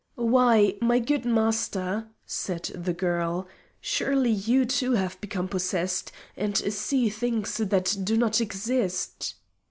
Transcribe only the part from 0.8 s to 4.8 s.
my good Master," said the girl, "surely you,